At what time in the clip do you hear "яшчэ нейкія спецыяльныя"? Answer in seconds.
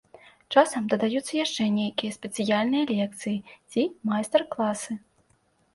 1.39-2.85